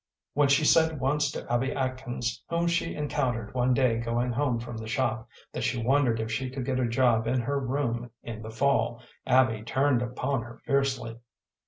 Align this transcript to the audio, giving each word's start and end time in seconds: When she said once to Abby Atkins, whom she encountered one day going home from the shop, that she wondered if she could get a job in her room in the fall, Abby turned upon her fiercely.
When 0.33 0.47
she 0.47 0.65
said 0.65 0.99
once 0.99 1.29
to 1.33 1.47
Abby 1.47 1.73
Atkins, 1.73 2.43
whom 2.49 2.65
she 2.65 2.95
encountered 2.95 3.53
one 3.53 3.71
day 3.75 3.99
going 3.99 4.31
home 4.31 4.57
from 4.59 4.75
the 4.77 4.87
shop, 4.87 5.29
that 5.51 5.61
she 5.61 5.79
wondered 5.79 6.19
if 6.19 6.31
she 6.31 6.49
could 6.49 6.65
get 6.65 6.79
a 6.79 6.87
job 6.89 7.27
in 7.27 7.41
her 7.41 7.59
room 7.59 8.09
in 8.23 8.41
the 8.41 8.49
fall, 8.49 9.03
Abby 9.27 9.61
turned 9.61 10.01
upon 10.01 10.41
her 10.41 10.57
fiercely. 10.65 11.19